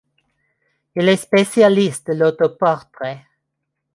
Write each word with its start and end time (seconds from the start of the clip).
Il 0.95 1.07
est 1.09 1.15
spécialiste 1.15 2.07
de 2.07 2.13
l'autoportrait. 2.13 3.23